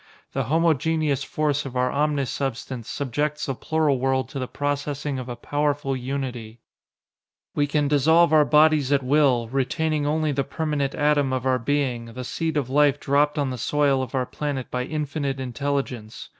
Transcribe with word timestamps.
The 0.33 0.45
homogeneous 0.45 1.23
force 1.23 1.63
of 1.63 1.75
our 1.77 1.91
omni 1.91 2.25
substance 2.25 2.89
subjects 2.89 3.45
the 3.45 3.53
plural 3.53 3.99
world 3.99 4.29
to 4.29 4.39
the 4.39 4.47
processing 4.47 5.19
of 5.19 5.29
a 5.29 5.35
powerful 5.35 5.95
unity. 5.95 6.59
"We 7.53 7.67
can 7.67 7.87
dissolve 7.87 8.33
our 8.33 8.43
bodies 8.43 8.91
at 8.91 9.03
will, 9.03 9.47
retaining 9.49 10.07
only 10.07 10.31
the 10.31 10.43
permanent 10.43 10.95
atom 10.95 11.31
of 11.31 11.45
our 11.45 11.59
being, 11.59 12.05
the 12.15 12.23
seed 12.23 12.57
of 12.57 12.67
life 12.67 12.99
dropped 12.99 13.37
on 13.37 13.51
the 13.51 13.59
soil 13.59 14.01
of 14.01 14.15
our 14.15 14.25
planet 14.25 14.71
by 14.71 14.85
Infinite 14.85 15.39
Intelligence. 15.39 16.29